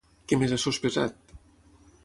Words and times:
Què 0.31 0.39
més 0.43 0.55
ha 0.55 0.59
sospesat? 0.63 1.37